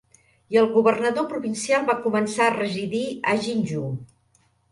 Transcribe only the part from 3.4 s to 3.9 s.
Jinju.